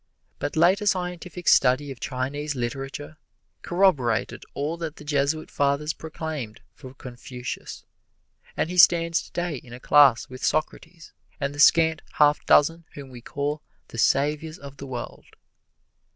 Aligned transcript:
But 0.39 0.55
later 0.55 0.87
scientific 0.87 1.47
study 1.47 1.91
of 1.91 1.99
Chinese 1.99 2.55
literature 2.55 3.17
corroborated 3.61 4.43
all 4.55 4.75
that 4.77 4.95
the 4.95 5.03
Jesuit 5.03 5.51
Fathers 5.51 5.93
proclaimed 5.93 6.59
for 6.73 6.95
Confucius, 6.95 7.85
and 8.57 8.71
he 8.71 8.79
stands 8.79 9.21
today 9.21 9.57
in 9.57 9.73
a 9.73 9.79
class 9.79 10.27
with 10.27 10.43
Socrates 10.43 11.13
and 11.39 11.53
the 11.53 11.59
scant 11.59 12.01
half 12.13 12.43
dozen 12.47 12.85
whom 12.95 13.09
we 13.11 13.21
call 13.21 13.61
the 13.89 13.99
saviors 13.99 14.57
of 14.57 14.77
the 14.77 14.87
world. 14.87 15.35